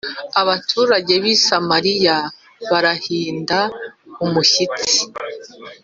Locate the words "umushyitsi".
4.25-4.99